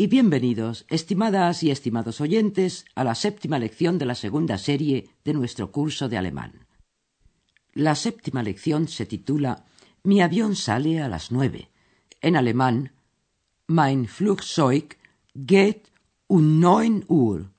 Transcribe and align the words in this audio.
y 0.00 0.06
bienvenidos, 0.06 0.86
estimadas 0.88 1.64
y 1.64 1.72
estimados 1.72 2.20
oyentes, 2.20 2.84
a 2.94 3.02
la 3.02 3.16
séptima 3.16 3.58
lección 3.58 3.98
de 3.98 4.06
la 4.06 4.14
segunda 4.14 4.56
serie 4.56 5.10
de 5.24 5.34
nuestro 5.34 5.72
curso 5.72 6.08
de 6.08 6.16
alemán. 6.16 6.68
La 7.72 7.96
séptima 7.96 8.44
lección 8.44 8.86
se 8.86 9.06
titula 9.06 9.64
Mi 10.04 10.22
avión 10.22 10.54
sale 10.54 11.02
a 11.02 11.08
las 11.08 11.32
nueve. 11.32 11.72
En 12.20 12.36
alemán, 12.36 12.92
Mein 13.66 14.06
Flugzeug 14.06 14.96
geht 15.34 15.90
um 16.28 16.60
neun 16.60 17.04
Uhr. 17.08 17.50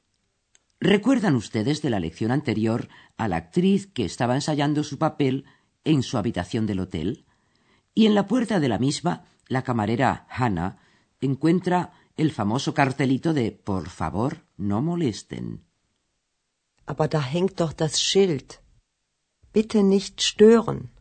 ¿Recuerdan 0.80 1.36
ustedes 1.36 1.82
de 1.82 1.90
la 1.90 2.00
lección 2.00 2.32
anterior 2.32 2.88
a 3.18 3.28
la 3.28 3.36
actriz 3.36 3.86
que 3.88 4.06
estaba 4.06 4.36
ensayando 4.36 4.86
su 4.86 4.98
papel 4.98 5.44
en 5.84 6.04
su 6.04 6.18
habitación 6.18 6.68
del 6.68 6.80
hotel? 6.80 7.26
Y 7.94 8.06
en 8.06 8.16
la 8.16 8.28
puerta 8.28 8.62
de 8.62 8.70
la 8.70 8.80
misma, 8.80 9.26
la 9.50 9.64
camarera 9.64 10.26
Hannah 10.30 10.78
encuentra 11.20 11.92
el 12.20 12.32
famoso 12.32 12.74
cartelito 12.74 13.34
de 13.34 13.52
Por 13.52 13.90
favor, 13.90 14.44
no 14.58 14.82
molesten. 14.82 15.64
Aber 16.86 17.08
da 17.08 17.22
hängt 17.22 17.56
doch 17.62 17.74
das 17.74 18.02
Schild. 18.02 18.60
Bitte 19.54 19.84
nicht 19.84 20.20
stören. 20.20 20.92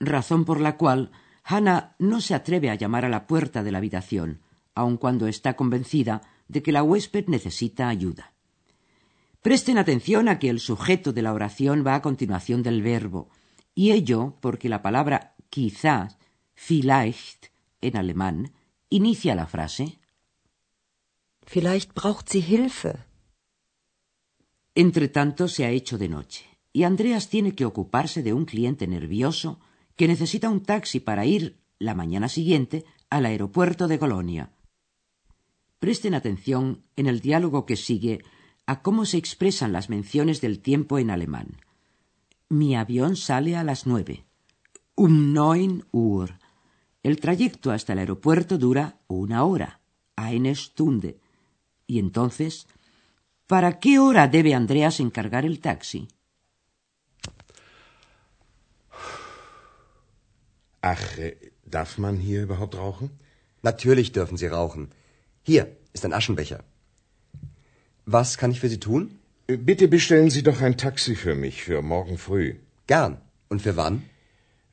Razón 0.00 0.44
por 0.44 0.60
la 0.60 0.76
cual 0.76 1.12
Hannah 1.44 1.94
no 1.98 2.20
se 2.20 2.34
atreve 2.34 2.68
a 2.70 2.74
llamar 2.74 3.04
a 3.04 3.08
la 3.08 3.26
puerta 3.26 3.62
de 3.62 3.70
la 3.70 3.78
habitación, 3.78 4.40
aun 4.74 4.96
cuando 4.96 5.28
está 5.28 5.54
convencida 5.54 6.22
de 6.48 6.62
que 6.62 6.72
la 6.72 6.82
huésped 6.82 7.28
necesita 7.28 7.88
ayuda. 7.88 8.32
Presten 9.40 9.78
atención 9.78 10.28
a 10.28 10.40
que 10.40 10.50
el 10.50 10.58
sujeto 10.58 11.12
de 11.12 11.22
la 11.22 11.32
oración 11.32 11.84
va 11.86 11.94
a 11.94 12.02
continuación 12.02 12.64
del 12.64 12.82
verbo, 12.82 13.28
y 13.74 13.92
ello 13.92 14.36
porque 14.40 14.68
la 14.68 14.82
palabra 14.82 15.34
quizás, 15.48 16.18
vielleicht, 16.54 17.46
en 17.80 17.96
alemán, 17.96 18.52
inicia 18.88 19.34
la 19.34 19.46
frase. 19.46 19.98
Vielleicht 21.42 21.94
braucht 21.94 22.28
sie 22.28 22.40
Hilfe. 22.40 23.04
Entre 24.74 25.08
tanto 25.08 25.48
se 25.48 25.64
ha 25.64 25.70
hecho 25.70 25.96
de 25.96 26.08
noche, 26.08 26.44
y 26.72 26.82
Andreas 26.82 27.28
tiene 27.28 27.54
que 27.54 27.64
ocuparse 27.64 28.22
de 28.22 28.32
un 28.32 28.44
cliente 28.44 28.86
nervioso 28.86 29.60
que 29.96 30.08
necesita 30.08 30.50
un 30.50 30.62
taxi 30.62 31.00
para 31.00 31.24
ir 31.24 31.58
la 31.78 31.94
mañana 31.94 32.28
siguiente 32.28 32.84
al 33.08 33.26
aeropuerto 33.26 33.88
de 33.88 33.98
Colonia. 33.98 34.52
Presten 35.78 36.14
atención 36.14 36.84
en 36.96 37.06
el 37.06 37.20
diálogo 37.20 37.64
que 37.64 37.76
sigue 37.76 38.22
a 38.66 38.82
cómo 38.82 39.04
se 39.04 39.16
expresan 39.16 39.72
las 39.72 39.88
menciones 39.88 40.40
del 40.40 40.60
tiempo 40.60 40.98
en 40.98 41.10
alemán. 41.10 41.56
Mi 42.48 42.76
avión 42.76 43.16
sale 43.16 43.56
a 43.56 43.64
las 43.64 43.86
nueve. 43.86 44.24
Um 44.96 45.32
neun 45.32 45.86
Uhr. 45.92 46.38
El 47.08 47.20
trayecto 47.20 47.70
hasta 47.70 47.92
el 47.92 48.00
aeropuerto 48.00 48.58
dura 48.58 48.84
una 49.06 49.44
hora, 49.44 49.70
eine 50.16 50.52
Stunde. 50.56 51.10
Y 51.86 52.00
entonces, 52.00 52.66
¿para 53.46 53.78
qué 53.82 54.00
hora 54.00 54.26
debe 54.26 54.54
Andreas 54.54 54.98
encargar 54.98 55.44
el 55.50 55.60
taxi? 55.60 56.08
Ach, 60.82 61.06
darf 61.76 61.96
man 61.98 62.16
hier 62.18 62.42
überhaupt 62.42 62.74
rauchen? 62.74 63.08
Natürlich 63.62 64.10
dürfen 64.10 64.36
Sie 64.36 64.48
rauchen. 64.48 64.90
Hier 65.44 65.62
ist 65.92 66.04
ein 66.04 66.12
Aschenbecher. 66.12 66.64
Was 68.04 68.36
kann 68.36 68.50
ich 68.50 68.58
für 68.58 68.68
Sie 68.74 68.80
tun? 68.80 69.02
Bitte 69.46 69.86
bestellen 69.86 70.30
Sie 70.30 70.42
doch 70.42 70.60
ein 70.60 70.76
Taxi 70.76 71.14
für 71.14 71.36
mich 71.36 71.62
für 71.62 71.82
morgen 71.82 72.18
früh. 72.18 72.56
Gern. 72.88 73.20
Und 73.48 73.62
für 73.62 73.76
wann? 73.76 74.02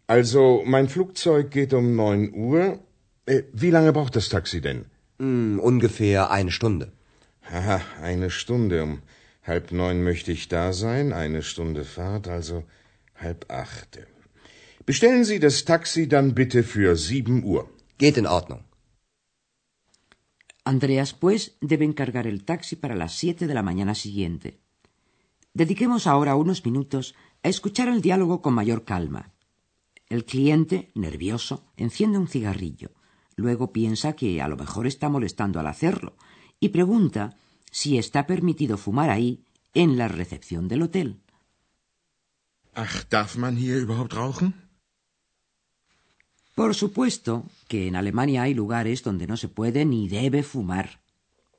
Also, 0.08 0.64
mein 0.66 0.90
Flugzeug 0.90 1.52
geht 1.52 1.74
um 1.74 1.96
9 1.96 2.34
Uhr. 2.34 2.80
Äh, 3.26 3.44
wie 3.54 3.72
lange 3.72 3.94
braucht 3.94 4.16
das 4.16 4.30
Taxi 4.30 4.60
denn? 4.62 4.86
Hm, 5.20 5.60
ungefähr 5.60 6.32
eine 6.32 6.52
Stunde. 6.52 6.92
Haha, 7.50 7.82
eine 8.02 8.30
Stunde. 8.30 8.84
Um 8.84 9.02
halb 9.44 9.72
neun 9.72 10.04
möchte 10.04 10.32
ich 10.32 10.48
da 10.48 10.74
sein, 10.74 11.14
eine 11.14 11.42
Stunde 11.42 11.84
Fahrt, 11.84 12.28
also 12.28 12.64
halb 13.16 13.46
acht. 13.52 14.00
Bestellen 14.86 15.24
Sie 15.24 15.40
das 15.40 15.64
Taxi 15.66 16.08
dann 16.08 16.34
bitte 16.34 16.64
für 16.64 16.96
sieben 16.96 17.44
Uhr. 17.44 17.70
Geht 17.98 18.18
in 18.18 18.28
Ordnung. 18.28 18.64
Andreas, 20.66 21.14
pues, 21.14 21.58
debe 21.62 21.84
encargar 21.84 22.26
el 22.26 22.46
taxi 22.46 22.76
para 22.78 22.96
las 22.96 23.14
siete 23.18 23.48
de 23.48 23.54
la 23.54 23.64
mañana 23.64 23.96
siguiente. 23.96 24.60
Dediquemos 25.54 26.08
ahora 26.08 26.36
unos 26.36 26.66
minutos 26.66 27.16
a 27.44 27.50
escuchar 27.50 27.90
el 27.90 28.02
diálogo 28.02 28.42
con 28.42 28.54
mayor 28.54 28.86
calma. 28.86 29.33
El 30.14 30.26
cliente, 30.26 30.92
nervioso, 30.94 31.64
enciende 31.76 32.20
un 32.20 32.28
cigarrillo. 32.28 32.92
Luego 33.36 33.74
piensa 33.74 34.14
que 34.14 34.44
a 34.44 34.48
lo 34.48 34.56
mejor 34.56 34.86
está 34.86 35.10
molestando 35.10 35.60
al 35.60 35.66
hacerlo 35.66 36.18
y 36.60 36.70
pregunta 36.70 37.36
si 37.72 37.98
está 37.98 38.28
permitido 38.28 38.78
fumar 38.78 39.10
ahí 39.10 39.44
en 39.74 39.98
la 39.98 40.08
recepción 40.08 40.68
del 40.68 40.84
hotel. 40.84 41.20
Ach, 42.76 43.10
darf 43.10 43.38
man 43.38 43.58
hier 43.58 43.82
überhaupt 43.82 44.14
rauchen? 44.14 44.54
Por 46.54 46.76
supuesto 46.76 47.46
que 47.68 47.88
en 47.88 47.96
Alemania 47.96 48.44
hay 48.44 48.54
lugares 48.54 49.02
donde 49.02 49.26
no 49.26 49.36
se 49.36 49.48
puede 49.48 49.84
ni 49.84 50.10
debe 50.10 50.44
fumar, 50.44 51.02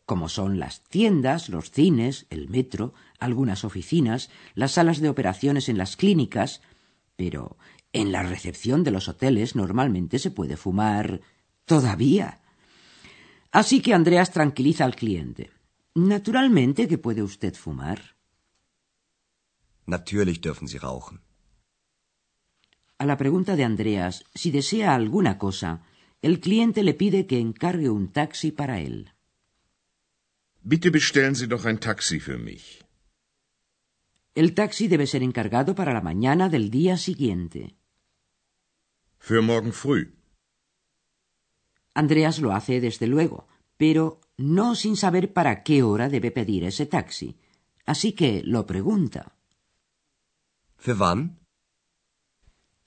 como 0.07 0.29
son 0.29 0.61
las 0.61 0.85
tiendas, 0.85 1.49
los 1.49 1.73
cines, 1.73 2.27
el 2.31 2.49
metro, 2.49 2.95
algunas 3.19 3.65
oficinas, 3.65 4.31
las 4.55 4.71
salas 4.71 5.01
de 5.01 5.09
operaciones 5.09 5.69
en 5.69 5.77
las 5.77 5.97
clínicas, 5.97 6.61
pero 7.17 7.57
en 7.95 8.11
la 8.13 8.23
recepción 8.23 8.83
de 8.85 8.91
los 8.91 9.09
hoteles 9.09 9.55
normalmente 9.55 10.19
se 10.19 10.31
puede 10.31 10.57
fumar 10.57 11.21
todavía. 11.65 12.41
Así 13.53 13.81
que 13.81 13.95
Andreas 13.95 14.33
tranquiliza 14.33 14.85
al 14.85 14.97
cliente. 14.97 15.53
Naturalmente 15.95 16.89
que 16.89 16.99
puede 16.99 17.23
usted 17.23 17.55
fumar. 17.55 18.01
Natürlich 19.87 20.41
dürfen 20.41 20.67
Sie 20.67 20.79
rauchen. 20.79 21.21
A 22.99 23.07
la 23.07 23.17
pregunta 23.17 23.55
de 23.55 23.65
Andreas 23.65 24.25
si 24.35 24.51
desea 24.51 24.95
alguna 24.95 25.39
cosa, 25.39 25.83
el 26.21 26.41
cliente 26.41 26.83
le 26.83 26.95
pide 26.95 27.27
que 27.27 27.39
encargue 27.39 27.91
un 27.91 28.11
taxi 28.11 28.51
para 28.51 28.81
él. 28.81 29.13
Bitte 30.63 30.91
bestellen 30.91 31.37
Sie 31.37 31.47
doch 31.47 31.65
ein 31.67 31.79
Taxi 31.79 32.19
für 32.19 32.39
mich. 32.39 32.83
El 34.35 34.55
taxi 34.55 34.89
debe 34.89 35.07
ser 35.07 35.23
encargado 35.23 35.77
para 35.77 35.93
la 35.93 36.01
mañana 36.01 36.49
del 36.49 36.71
día 36.71 36.97
siguiente. 36.97 37.77
Für 39.27 39.41
morgen 39.41 39.73
früh. 39.73 40.13
Andreas 41.95 42.41
lo 42.41 42.53
hace 42.53 42.83
desde 42.83 43.07
luego, 43.07 43.47
pero 43.79 44.21
no 44.37 44.75
sin 44.75 44.99
saber 44.99 45.33
para 45.33 45.63
qué 45.63 45.83
hora 45.83 46.11
debe 46.11 46.31
pedir 46.31 46.63
ese 46.65 46.85
taxi. 46.85 47.39
Así 47.87 48.13
que 48.13 48.43
lo 48.45 48.67
pregunta. 48.67 49.33
Für 50.77 50.97
wann? 50.99 51.39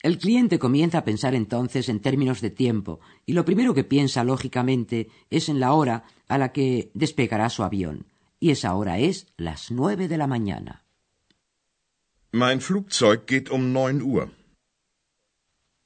El 0.04 0.20
cliente 0.20 0.60
comienza 0.60 1.00
a 1.00 1.04
pensar 1.04 1.34
entonces 1.34 1.90
en 1.90 2.02
términos 2.02 2.40
de 2.42 2.52
tiempo, 2.52 3.00
y 3.26 3.34
lo 3.34 3.44
primero 3.44 3.74
que 3.74 3.84
piensa, 3.84 4.24
lógicamente, 4.24 5.10
es 5.32 5.50
en 5.50 5.60
la 5.60 5.74
hora 5.74 6.04
a 6.28 6.38
la 6.38 6.54
que 6.54 6.92
despegará 6.94 7.50
su 7.50 7.64
avión, 7.64 8.06
y 8.40 8.52
esa 8.52 8.76
hora 8.76 9.00
es 9.00 9.26
las 9.38 9.72
nueve 9.72 10.08
de 10.08 10.18
la 10.18 10.28
mañana. 10.28 10.86
Mein 12.32 12.62
Flugzeug 12.62 13.26
geht 13.26 13.50
um 13.50 13.74
9 13.74 14.04
Uhr. 14.04 14.30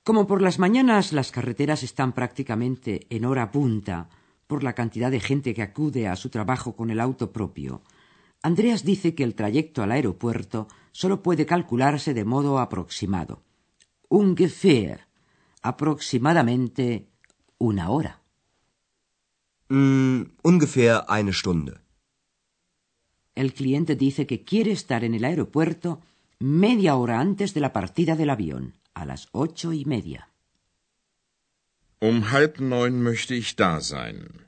Como 0.04 0.26
por 0.26 0.42
las 0.42 0.58
mañanas 0.58 1.14
las 1.14 1.32
carreteras 1.32 1.84
están 1.84 2.14
prácticamente 2.14 3.06
en 3.10 3.26
hora 3.26 3.52
punta, 3.52 4.10
por 4.48 4.64
la 4.64 4.74
cantidad 4.74 5.12
de 5.12 5.20
gente 5.20 5.54
que 5.54 5.62
acude 5.62 6.08
a 6.08 6.16
su 6.16 6.30
trabajo 6.30 6.76
con 6.76 6.90
el 6.90 7.00
auto 7.00 7.32
propio, 7.32 7.84
Andreas 8.42 8.84
dice 8.84 9.14
que 9.14 9.24
el 9.24 9.36
trayecto 9.36 9.84
al 9.84 9.92
aeropuerto 9.92 10.68
solo 10.92 11.22
puede 11.22 11.46
calcularse 11.46 12.16
de 12.16 12.26
modo 12.26 12.58
aproximado. 12.58 13.44
Ungefähr, 14.10 15.08
aproximadamente 15.62 17.08
una 17.60 17.92
hora. 17.92 18.22
Hm, 19.70 20.34
ungefähr 20.44 21.06
eine 21.08 21.32
Stunde. 21.32 21.80
El 23.36 23.54
cliente 23.54 23.96
dice 23.96 24.26
que 24.26 24.44
quiere 24.44 24.72
estar 24.72 25.04
en 25.04 25.14
el 25.14 25.24
aeropuerto 25.24 26.02
media 26.40 26.96
hora 26.96 27.20
antes 27.20 27.54
de 27.54 27.62
la 27.62 27.72
partida 27.72 28.16
del 28.16 28.32
avión, 28.32 28.81
a 28.94 29.06
las 29.06 29.30
ocho 29.32 29.74
y 29.74 29.86
media. 29.86 30.30
Um 32.00 32.24
halb 32.32 32.60
neun 32.60 33.02
möchte 33.02 33.36
ich 33.36 33.56
da 33.56 33.80
sein. 33.80 34.48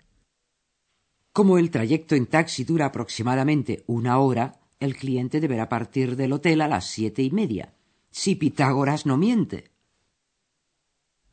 Como 1.32 1.58
el 1.58 1.72
trayecto 1.72 2.16
en 2.16 2.26
taxi 2.28 2.64
dura 2.64 2.86
aproximadamente 2.88 3.84
una 3.88 4.20
hora, 4.20 4.60
el 4.80 4.96
cliente 4.96 5.40
deberá 5.40 5.70
partir 5.70 6.16
del 6.16 6.34
hotel 6.34 6.62
a 6.62 6.68
las 6.68 6.86
siete 6.86 7.22
y 7.24 7.32
media. 7.32 7.74
Si 8.12 8.36
Pitágoras 8.36 9.06
no 9.06 9.18
miente. 9.18 9.72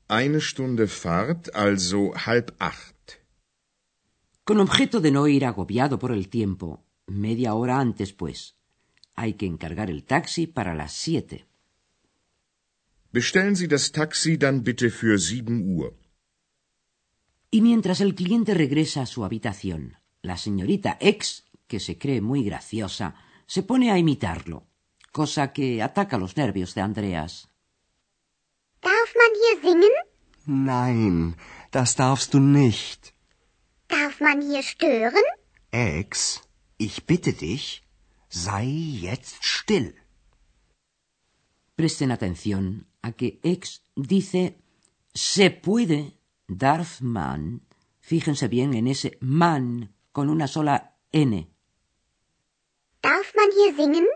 Eine 0.09 0.41
Stunde 0.41 0.89
Fahrt, 0.89 1.51
also 1.55 2.12
halb 2.15 2.55
acht. 2.59 3.21
Con 4.45 4.59
objeto 4.59 5.01
de 5.01 5.11
no 5.11 5.27
ir 5.29 5.45
agobiado 5.45 5.99
por 5.99 6.12
el 6.12 6.29
tiempo, 6.29 6.83
media 7.07 7.55
hora 7.55 7.79
antes, 7.79 8.12
pues, 8.12 8.57
hay 9.15 9.35
que 9.35 9.47
encargar 9.47 9.91
el 9.91 10.05
taxi 10.05 10.47
para 10.47 10.75
las 10.75 10.93
siete. 10.93 11.47
Bestellen 13.12 13.57
Sie 13.57 13.67
das 13.67 13.91
Taxi 13.91 14.39
dann 14.39 14.62
bitte 14.62 14.89
für 14.91 15.19
sieben 15.19 15.75
Uhr. 15.75 15.99
Y 17.51 17.61
mientras 17.61 18.01
el 18.01 18.15
cliente 18.15 18.55
regresa 18.55 19.03
a 19.03 19.07
su 19.07 19.25
habitación, 19.25 19.97
la 20.23 20.37
señorita 20.37 20.97
X, 21.01 21.45
que 21.67 21.81
se 21.81 21.99
cree 21.99 22.21
muy 22.21 22.45
graciosa, 22.45 23.17
se 23.47 23.65
pone 23.65 23.91
a 23.91 23.99
imitarlo, 23.99 24.69
cosa 25.11 25.53
que 25.53 25.83
ataca 25.83 26.19
los 26.19 26.37
nervios 26.37 26.75
de 26.77 26.83
Andreas. 26.83 27.49
Darf 28.81 29.11
man 29.21 29.33
hier 29.41 29.57
singen? 29.61 29.95
Nein, 30.47 31.37
das 31.73 31.97
darfst 31.97 32.33
du 32.33 32.39
nicht. 32.39 33.12
Darf 33.89 34.21
man 34.21 34.41
hier 34.41 34.62
stören? 34.62 35.25
Ex, 35.73 36.43
ich 36.79 37.07
bitte 37.07 37.33
dich, 37.33 37.83
sei 38.29 38.67
jetzt 38.67 39.43
still. 39.43 39.97
Presten 41.75 42.12
atención 42.12 42.90
a 43.02 43.12
que 43.12 43.41
X 43.43 43.82
dice 43.97 44.58
se 45.14 45.50
puede, 45.50 46.19
darf 46.47 47.00
man. 47.00 47.62
Fíjense 48.00 48.49
bien 48.49 48.75
en 48.75 48.87
ese 48.87 49.19
man 49.20 49.94
con 50.12 50.29
una 50.29 50.47
sola 50.47 50.97
N. 51.12 51.49
Darf 53.02 53.35
man 53.35 53.49
hier 53.56 53.75
singen? 53.76 54.06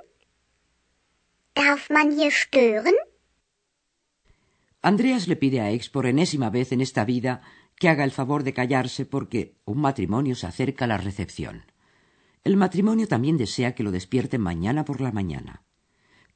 Darf 1.54 1.90
man 1.90 2.12
hier 2.12 2.32
stören? 2.32 2.94
Andreas 4.82 5.28
le 5.28 5.36
pide 5.36 5.60
a 5.60 5.70
X 5.70 5.88
por 5.88 6.06
enésima 6.06 6.50
vez 6.50 6.72
en 6.72 6.80
esta 6.80 7.04
vida 7.04 7.40
que 7.76 7.88
haga 7.88 8.04
el 8.04 8.10
favor 8.10 8.42
de 8.42 8.52
callarse 8.52 9.06
porque 9.06 9.56
un 9.64 9.80
matrimonio 9.80 10.34
se 10.34 10.46
acerca 10.46 10.84
a 10.84 10.88
la 10.88 10.98
recepción. 10.98 11.64
El 12.44 12.56
matrimonio 12.56 13.08
también 13.08 13.38
desea 13.38 13.74
que 13.74 13.82
lo 13.82 13.90
despierten 13.90 14.42
mañana 14.42 14.84
por 14.84 15.00
la 15.00 15.12
mañana. 15.12 15.62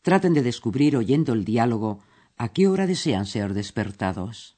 Traten 0.01 0.33
de 0.33 0.43
descubrir, 0.43 0.97
oyendo 0.97 1.35
el 1.35 1.45
diálogo, 1.45 2.03
a 2.39 2.47
qué 2.55 2.69
hora 2.69 2.87
desean 2.87 3.27
ser 3.27 3.53
despertados. 3.53 4.57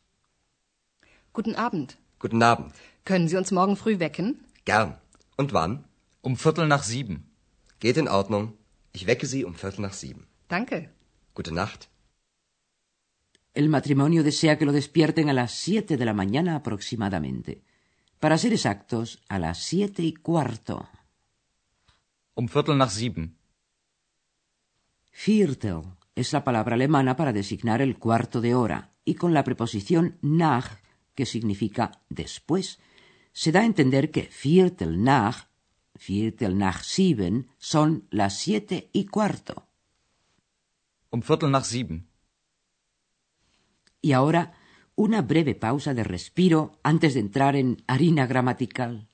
Guten 1.32 1.54
Abend. 1.56 1.98
Guten 2.18 2.42
Abend. 2.42 2.74
Können 3.04 3.28
Sie 3.28 3.36
uns 3.36 3.50
morgen 3.52 3.76
früh 3.76 3.98
wecken? 3.98 4.28
Gern. 4.64 4.98
Und 5.36 5.52
wann? 5.52 5.84
Um 6.20 6.36
Viertel 6.36 6.66
nach 6.68 6.82
sieben. 6.82 7.16
Geht 7.78 7.96
in 7.96 8.08
Ordnung. 8.08 8.44
Ich 8.92 9.06
wecke 9.06 9.26
Sie 9.26 9.44
um 9.44 9.54
Viertel 9.54 9.82
nach 9.82 9.94
sieben. 9.94 10.26
Danke. 10.48 10.90
Gute 11.34 11.52
Nacht. 11.52 11.88
El 13.52 13.68
matrimonio 13.68 14.22
desea 14.22 14.58
que 14.58 14.66
lo 14.66 14.72
despierten 14.72 15.28
a 15.28 15.32
las 15.32 15.52
siete 15.52 15.96
de 15.96 16.04
la 16.04 16.14
mañana 16.14 16.56
aproximadamente. 16.56 17.62
Para 18.20 18.36
ser 18.38 18.52
exactos, 18.52 19.22
a 19.28 19.38
las 19.38 19.58
siete 19.58 20.02
y 20.02 20.12
cuarto. 20.12 20.88
Um 22.34 22.48
Viertel 22.48 22.76
nach 22.76 22.90
sieben. 22.90 23.36
Viertel 25.10 25.82
es 26.14 26.32
la 26.32 26.44
palabra 26.44 26.74
alemana 26.74 27.16
para 27.16 27.32
designar 27.32 27.82
el 27.82 27.98
cuarto 27.98 28.40
de 28.40 28.54
hora 28.54 28.92
y 29.04 29.14
con 29.14 29.34
la 29.34 29.44
preposición 29.44 30.18
nach, 30.22 30.82
que 31.14 31.26
significa 31.26 32.02
después, 32.08 32.78
se 33.32 33.52
da 33.52 33.60
a 33.60 33.64
entender 33.64 34.10
que 34.10 34.28
Viertel 34.42 35.02
nach, 35.02 35.48
Viertel 35.94 36.56
nach 36.56 36.82
sieben 36.82 37.48
son 37.58 38.06
las 38.10 38.38
siete 38.38 38.88
y 38.92 39.06
cuarto. 39.06 39.66
Um 41.10 41.22
Viertel 41.22 41.50
nach 41.50 41.64
sieben. 41.64 42.08
Y 44.00 44.12
ahora 44.12 44.54
una 44.94 45.22
breve 45.22 45.54
pausa 45.54 45.92
de 45.94 46.04
respiro 46.04 46.78
antes 46.82 47.14
de 47.14 47.20
entrar 47.20 47.56
en 47.56 47.82
harina 47.86 48.26
gramatical. 48.26 49.09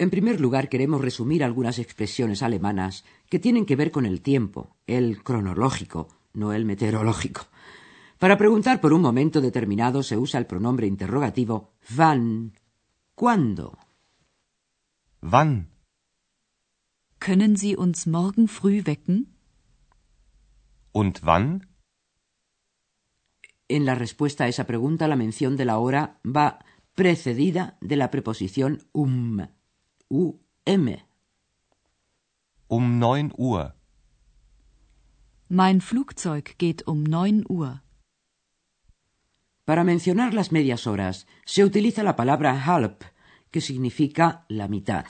En 0.00 0.08
primer 0.08 0.40
lugar, 0.40 0.70
queremos 0.70 1.02
resumir 1.02 1.44
algunas 1.44 1.78
expresiones 1.78 2.42
alemanas 2.42 3.04
que 3.28 3.38
tienen 3.38 3.66
que 3.66 3.76
ver 3.76 3.90
con 3.90 4.06
el 4.06 4.22
tiempo, 4.22 4.74
el 4.86 5.22
cronológico, 5.22 6.08
no 6.32 6.54
el 6.54 6.64
meteorológico. 6.64 7.42
Para 8.18 8.38
preguntar 8.38 8.80
por 8.80 8.94
un 8.94 9.02
momento 9.02 9.42
determinado 9.42 10.02
se 10.02 10.16
usa 10.16 10.40
el 10.40 10.46
pronombre 10.46 10.86
interrogativo 10.86 11.74
wann. 11.94 12.54
¿Cuándo? 13.14 13.76
Wann? 15.20 15.68
Können 17.18 17.58
Sie 17.58 17.76
uns 17.76 18.06
morgen 18.06 18.48
früh 18.48 18.82
wecken? 18.82 19.36
Und 20.92 21.20
wann? 21.22 21.68
En 23.68 23.84
la 23.84 23.94
respuesta 23.94 24.44
a 24.44 24.48
esa 24.48 24.64
pregunta 24.64 25.08
la 25.08 25.16
mención 25.16 25.58
de 25.58 25.66
la 25.66 25.76
hora 25.76 26.20
va 26.24 26.64
precedida 26.94 27.76
de 27.82 27.96
la 27.96 28.10
preposición 28.10 28.88
um. 28.92 29.59
U-M. 30.12 30.98
Um 32.66 32.98
neun 32.98 33.32
Uhr. 33.38 33.76
Mein 35.48 35.80
Flugzeug 35.80 36.58
geht 36.58 36.88
um 36.88 37.04
neun 37.04 37.44
Uhr. 37.48 37.84
Para 39.64 39.84
mencionar 39.84 40.34
las 40.34 40.50
medias 40.50 40.88
horas 40.88 41.28
se 41.44 41.64
utiliza 41.64 42.02
la 42.02 42.16
palabra 42.16 42.60
halb, 42.60 43.04
que 43.52 43.60
significa 43.60 44.46
la 44.48 44.66
mitad, 44.66 45.04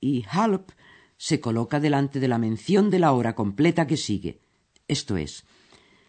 y 0.00 0.24
halb 0.30 0.72
se 1.18 1.38
coloca 1.38 1.78
delante 1.78 2.18
de 2.18 2.28
la 2.28 2.38
mención 2.38 2.88
de 2.88 2.98
la 2.98 3.12
hora 3.12 3.34
completa 3.34 3.86
que 3.86 3.98
sigue. 3.98 4.40
Esto 4.88 5.18
es, 5.18 5.44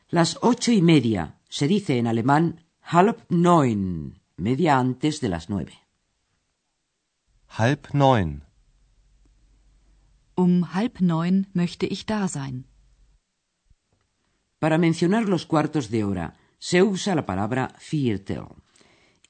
las 0.07 0.39
ocho 0.41 0.71
y 0.71 0.81
media 0.81 1.41
se 1.49 1.67
dice 1.67 1.97
en 1.97 2.07
alemán 2.07 2.63
halb 2.81 3.25
neun, 3.27 4.21
media 4.37 4.79
antes 4.79 5.19
de 5.19 5.27
las 5.27 5.49
nueve. 5.49 5.80
Halb 7.57 7.89
neun. 7.93 8.43
Um 10.35 10.73
halb 10.73 11.01
neun 11.01 11.47
möchte 11.53 11.85
ich 11.85 12.05
da 12.05 12.29
sein. 12.29 12.65
Para 14.57 14.77
mencionar 14.77 15.27
los 15.27 15.45
cuartos 15.45 15.89
de 15.89 16.05
hora 16.05 16.37
se 16.59 16.81
usa 16.81 17.13
la 17.13 17.25
palabra 17.25 17.75
Viertel. 17.91 18.45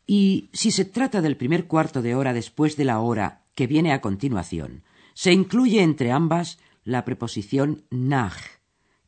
Y 0.05 0.51
si 0.53 0.69
se 0.69 0.85
trata 0.85 1.21
del 1.21 1.35
primer 1.35 1.65
cuarto 1.65 2.03
de 2.03 2.13
hora 2.13 2.31
después 2.33 2.77
de 2.77 2.85
la 2.85 2.99
hora 2.99 3.41
que 3.55 3.65
viene 3.65 3.91
a 3.91 4.01
continuación, 4.01 4.83
se 5.15 5.31
incluye 5.33 5.81
entre 5.81 6.11
ambas 6.11 6.59
la 6.83 7.03
preposición 7.05 7.85
nach, 7.89 8.61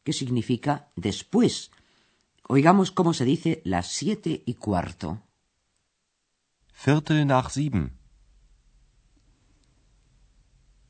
que 0.03 0.13
significa 0.13 0.89
después. 0.95 1.69
Oigamos 2.47 2.89
cómo 2.89 3.13
se 3.13 3.25
dice 3.25 3.61
las 3.63 3.87
siete 3.91 4.41
y 4.43 4.55
cuarto. 4.55 5.21
Viertel 6.83 7.27
nach 7.27 7.51
sieben. 7.51 8.02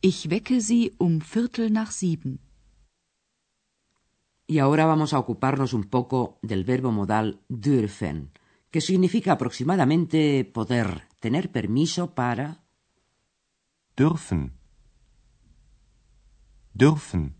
Ich 0.05 0.29
wecke 0.29 0.59
Sie 0.59 0.91
um 0.97 1.21
Viertel 1.21 1.71
nach 1.71 1.91
sieben. 1.91 2.41
Y 4.45 4.59
ahora 4.59 4.85
vamos 4.85 5.13
a 5.13 5.19
ocuparnos 5.19 5.71
un 5.71 5.85
poco 5.85 6.39
del 6.41 6.65
verbo 6.65 6.91
modal 6.91 7.39
dürfen, 7.47 8.33
que 8.69 8.81
significa 8.81 9.31
aproximadamente 9.31 10.43
poder, 10.43 11.07
tener 11.21 11.53
permiso 11.53 12.13
para. 12.15 12.65
Dürfen. 13.95 14.51
Dürfen. 16.73 17.37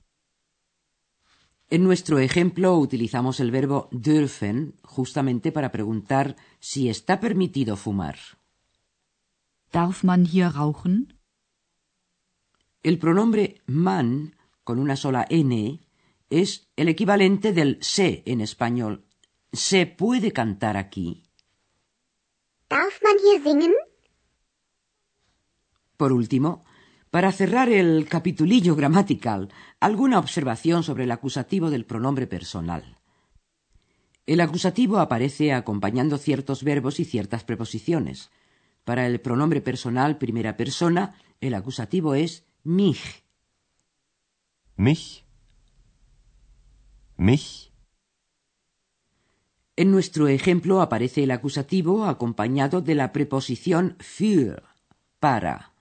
En 1.70 1.84
nuestro 1.84 2.18
ejemplo 2.20 2.78
utilizamos 2.78 3.42
el 3.42 3.52
verbo 3.52 3.90
dürfen 3.92 4.80
justamente 4.84 5.52
para 5.52 5.74
preguntar 5.74 6.38
si 6.62 6.88
está 6.88 7.20
permitido 7.20 7.76
fumar. 7.76 8.18
Darf 9.74 10.06
man 10.06 10.24
hier 10.24 10.48
rauchen? 10.48 11.20
El 12.84 13.00
pronombre 13.00 13.62
man, 13.66 14.36
con 14.66 14.78
una 14.78 14.98
sola 14.98 15.26
n, 15.30 15.80
es 16.30 16.68
el 16.76 16.90
equivalente 16.90 17.54
del 17.54 17.78
se 17.82 18.24
en 18.26 18.42
español. 18.42 19.06
¿Se 19.54 19.86
puede 19.86 20.34
cantar 20.34 20.76
aquí? 20.76 21.24
Darf 22.70 23.02
man 23.02 23.16
hier 23.24 23.42
singen? 23.42 23.74
Por 25.96 26.12
último, 26.12 26.66
para 27.10 27.32
cerrar 27.32 27.70
el 27.70 28.06
capitulillo 28.10 28.76
gramatical, 28.76 29.54
alguna 29.80 30.20
observación 30.20 30.84
sobre 30.84 31.06
el 31.06 31.12
acusativo 31.12 31.70
del 31.70 31.86
pronombre 31.86 32.28
personal. 32.28 32.98
El 34.26 34.42
acusativo 34.42 35.00
aparece 35.00 35.54
acompañando 35.54 36.18
ciertos 36.18 36.64
verbos 36.64 37.00
y 37.00 37.06
ciertas 37.06 37.46
preposiciones. 37.46 38.30
Para 38.84 39.08
el 39.08 39.22
pronombre 39.22 39.62
personal 39.62 40.18
primera 40.18 40.58
persona, 40.58 41.16
el 41.40 41.54
acusativo 41.54 42.16
es 42.16 42.46
mich. 42.64 43.24
Mich. 44.76 45.24
Mich. 47.18 47.72
En 49.76 49.92
nuestro 49.92 50.28
ejemplo 50.28 50.82
aparece 50.82 51.24
el 51.24 51.32
acusativo 51.32 52.06
acompañado 52.06 52.82
de 52.82 52.96
la 52.96 53.12
preposición 53.12 53.96
für, 54.00 54.62
para. 55.20 55.74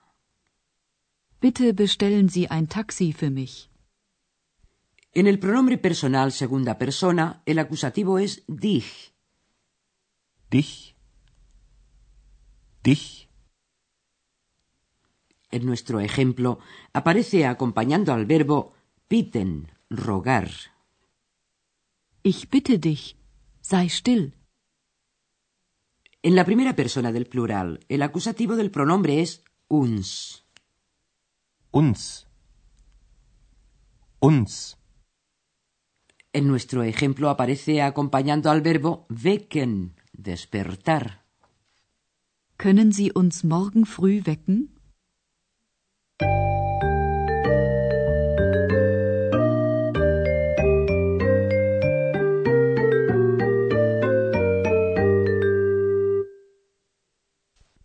Bitte 1.39 1.73
bestellen 1.73 2.29
Sie 2.29 2.47
ein 2.49 2.67
Taxi 2.67 3.13
für 3.13 3.29
mich. 3.29 3.69
En 5.13 5.27
el 5.27 5.37
pronombre 5.37 5.77
personal 5.77 6.31
segunda 6.31 6.79
persona, 6.79 7.43
el 7.45 7.59
acusativo 7.59 8.17
es 8.17 8.43
dich. 8.47 9.13
Dich. 10.49 10.95
Dich. 12.83 13.29
En 15.53 15.67
nuestro 15.67 15.99
ejemplo 15.99 16.57
aparece 16.93 17.45
acompañando 17.45 18.11
al 18.11 18.25
verbo 18.25 18.73
bitten, 19.07 19.71
rogar. 19.87 20.49
Ich 22.23 22.49
bitte 22.49 22.79
dich, 22.79 23.15
sei 23.61 23.87
still. 23.87 24.33
En 26.23 26.35
la 26.35 26.43
primera 26.43 26.75
persona 26.75 27.11
del 27.11 27.27
plural, 27.27 27.85
el 27.87 28.01
acusativo 28.01 28.55
del 28.55 28.71
pronombre 28.71 29.21
es 29.21 29.43
uns. 29.67 30.43
Uns. 31.69 32.25
Uns. 34.19 34.79
En 36.31 36.47
nuestro 36.47 36.81
ejemplo 36.81 37.29
aparece 37.29 37.83
acompañando 37.83 38.49
al 38.49 38.61
verbo 38.61 39.05
wecken, 39.09 39.93
despertar. 40.13 41.21
Können 42.57 42.91
Sie 42.91 43.11
uns 43.13 43.43
morgen 43.43 43.85
früh 43.85 44.23
wecken? 44.25 44.72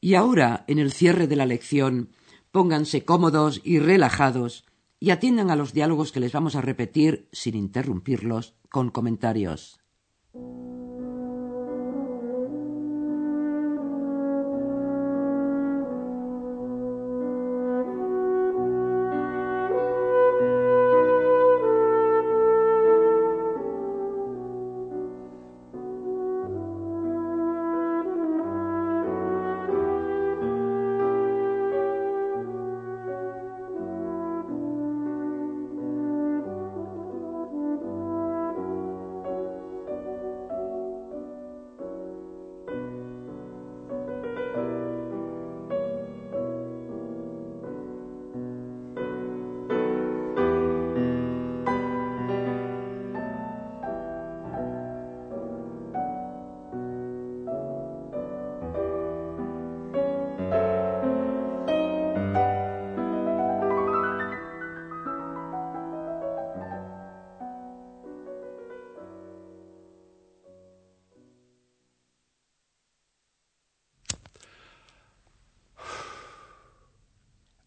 Y 0.08 0.14
ahora, 0.14 0.64
en 0.68 0.78
el 0.78 0.90
cierre 0.90 1.26
de 1.26 1.36
la 1.36 1.44
lección, 1.44 2.08
pónganse 2.50 3.04
cómodos 3.04 3.60
y 3.62 3.78
relajados 3.78 4.64
y 4.98 5.10
atiendan 5.10 5.50
a 5.50 5.54
los 5.54 5.74
diálogos 5.74 6.12
que 6.12 6.20
les 6.20 6.32
vamos 6.32 6.56
a 6.56 6.62
repetir 6.62 7.28
sin 7.30 7.54
interrumpirlos 7.54 8.54
con 8.70 8.88
comentarios. 8.88 9.80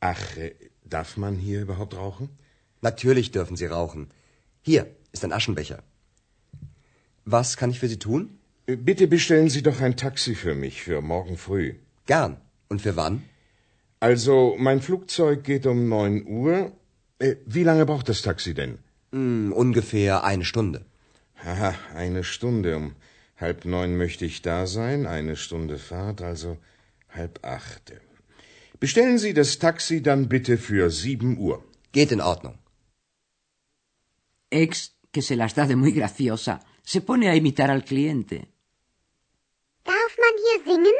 Ach, 0.01 0.37
äh, 0.37 0.53
darf 0.83 1.15
man 1.15 1.35
hier 1.35 1.61
überhaupt 1.61 1.95
rauchen? 1.95 2.29
Natürlich 2.81 3.31
dürfen 3.31 3.55
Sie 3.55 3.67
rauchen. 3.67 4.09
Hier 4.61 4.87
ist 5.13 5.23
ein 5.23 5.31
Aschenbecher. 5.31 5.83
Was 7.25 7.55
kann 7.57 7.69
ich 7.71 7.79
für 7.79 7.87
Sie 7.87 7.99
tun? 7.99 8.37
Äh, 8.67 8.75
Bitte 8.75 9.07
bestellen 9.07 9.49
Sie 9.49 9.61
doch 9.61 9.79
ein 9.79 9.95
Taxi 9.95 10.35
für 10.35 10.55
mich 10.55 10.81
für 10.81 11.01
morgen 11.01 11.37
früh. 11.37 11.75
Gern. 12.07 12.37
Und 12.67 12.81
für 12.81 12.95
wann? 12.95 13.23
Also, 13.99 14.55
mein 14.57 14.81
Flugzeug 14.81 15.43
geht 15.43 15.65
um 15.67 15.87
neun 15.87 16.25
Uhr. 16.25 16.71
Äh, 17.19 17.35
Wie 17.45 17.63
lange 17.63 17.85
braucht 17.85 18.09
das 18.09 18.21
Taxi 18.23 18.53
denn? 18.55 18.79
Hm, 19.11 19.53
ungefähr 19.53 20.23
eine 20.23 20.45
Stunde. 20.45 20.85
Haha, 21.43 21.75
eine 21.95 22.23
Stunde. 22.23 22.75
Um 22.77 22.95
halb 23.37 23.65
neun 23.65 23.97
möchte 23.97 24.25
ich 24.25 24.41
da 24.41 24.65
sein. 24.65 25.05
Eine 25.05 25.35
Stunde 25.35 25.77
Fahrt, 25.77 26.21
also 26.21 26.57
halb 27.09 27.45
acht. 27.45 27.93
Bestellen 28.83 29.19
Sie 29.19 29.33
das 29.35 29.59
Taxi 29.59 30.01
dann 30.01 30.27
bitte 30.27 30.57
für 30.57 30.89
sieben 30.89 31.37
Uhr. 31.37 31.57
Geht 31.91 32.11
in 32.11 32.21
Ordnung. 32.31 32.57
Ex, 34.49 34.95
que 35.13 35.21
se 35.21 35.35
las 35.35 35.53
da 35.53 35.67
de 35.67 35.75
muy 35.75 35.91
graciosa, 35.91 36.55
se 36.91 36.99
pone 37.01 37.29
a 37.29 37.35
imitar 37.35 37.69
al 37.69 37.83
cliente. 37.85 38.37
Darf 39.89 40.13
man 40.23 40.35
hier 40.43 40.59
singen? 40.69 40.97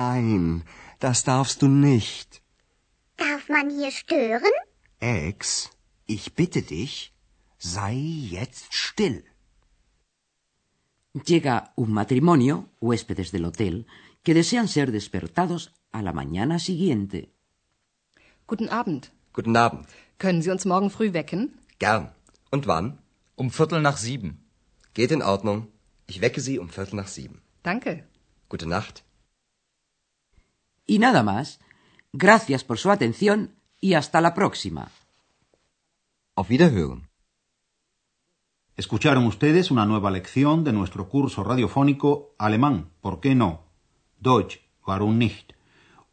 Nein, 0.00 0.64
das 0.98 1.22
darfst 1.22 1.62
du 1.62 1.68
nicht. 1.68 2.42
Darf 3.16 3.48
man 3.48 3.70
hier 3.70 3.92
stören? 3.92 4.54
Ex, 4.98 5.70
ich 6.06 6.34
bitte 6.34 6.62
dich, 6.62 7.14
sei 7.56 7.94
jetzt 8.36 8.72
still. 8.72 9.24
Llega 11.28 11.72
un 11.76 11.92
matrimonio, 11.92 12.68
huéspedes 12.80 13.30
del 13.30 13.46
hotel, 13.46 13.86
que 14.24 14.34
desean 14.34 14.66
ser 14.66 14.90
despertados 14.90 15.62
a 15.96 16.02
la 16.02 16.12
mañana 16.12 16.58
siguiente. 16.58 17.18
Guten 18.46 18.68
Abend. 18.80 19.02
Guten 19.32 19.56
Abend. 19.56 19.86
Können 20.18 20.42
Sie 20.42 20.50
uns 20.50 20.64
morgen 20.72 20.90
früh 20.96 21.12
wecken? 21.12 21.42
Gern. 21.78 22.04
Und 22.50 22.66
wann? 22.66 22.98
Um 23.34 23.50
Viertel 23.50 23.80
nach 23.80 23.98
sieben. 24.06 24.30
Geht 24.94 25.10
in 25.16 25.22
Ordnung. 25.22 25.58
Ich 26.06 26.20
wecke 26.20 26.40
Sie 26.40 26.58
um 26.58 26.68
Viertel 26.68 26.96
nach 26.96 27.08
sieben. 27.08 27.42
Danke. 27.62 27.92
Gute 28.48 28.66
Nacht. 28.66 29.04
Y 30.86 30.98
nada 30.98 31.22
más. 31.22 31.58
Gracias 32.12 32.62
por 32.64 32.78
su 32.78 32.90
atención 32.90 33.38
y 33.80 33.94
hasta 33.94 34.20
la 34.20 34.32
próxima. 34.34 34.90
Auf 36.34 36.48
Wiederhören. 36.48 37.08
Escucharon 38.76 39.24
ustedes 39.26 39.70
una 39.70 39.86
nueva 39.86 40.10
lección 40.10 40.62
de 40.62 40.72
nuestro 40.72 41.08
curso 41.08 41.42
radiofónico 41.42 42.34
Alemán, 42.38 42.90
¿por 43.00 43.20
qué 43.20 43.34
no? 43.34 43.64
Deutsch, 44.20 44.60
warum 44.86 45.16
nicht? 45.18 45.55